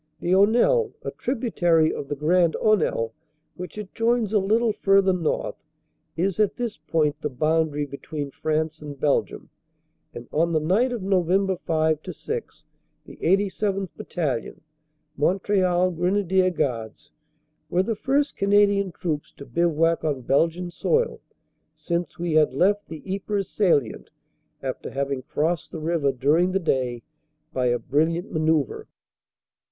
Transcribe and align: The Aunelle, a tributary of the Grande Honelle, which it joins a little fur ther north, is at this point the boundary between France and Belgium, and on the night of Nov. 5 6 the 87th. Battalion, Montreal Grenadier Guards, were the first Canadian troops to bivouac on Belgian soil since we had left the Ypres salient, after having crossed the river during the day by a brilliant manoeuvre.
The 0.19 0.33
Aunelle, 0.33 0.93
a 1.03 1.11
tributary 1.11 1.93
of 1.93 2.07
the 2.07 2.15
Grande 2.15 2.55
Honelle, 2.59 3.13
which 3.55 3.77
it 3.77 3.93
joins 3.93 4.33
a 4.33 4.39
little 4.39 4.73
fur 4.73 4.99
ther 4.99 5.13
north, 5.13 5.63
is 6.17 6.39
at 6.39 6.55
this 6.55 6.75
point 6.75 7.21
the 7.21 7.29
boundary 7.29 7.85
between 7.85 8.31
France 8.31 8.81
and 8.81 8.99
Belgium, 8.99 9.51
and 10.11 10.27
on 10.31 10.53
the 10.53 10.59
night 10.59 10.91
of 10.91 11.03
Nov. 11.03 11.59
5 11.67 11.99
6 12.11 12.65
the 13.05 13.17
87th. 13.17 13.89
Battalion, 13.95 14.61
Montreal 15.17 15.91
Grenadier 15.91 16.49
Guards, 16.49 17.11
were 17.69 17.83
the 17.83 17.93
first 17.93 18.35
Canadian 18.35 18.91
troops 18.91 19.31
to 19.33 19.45
bivouac 19.45 20.03
on 20.03 20.21
Belgian 20.21 20.71
soil 20.71 21.19
since 21.75 22.17
we 22.17 22.33
had 22.33 22.55
left 22.55 22.87
the 22.87 23.03
Ypres 23.05 23.47
salient, 23.49 24.09
after 24.63 24.89
having 24.89 25.21
crossed 25.21 25.69
the 25.69 25.79
river 25.79 26.11
during 26.11 26.53
the 26.53 26.59
day 26.59 27.03
by 27.53 27.67
a 27.67 27.77
brilliant 27.77 28.31
manoeuvre. 28.31 28.87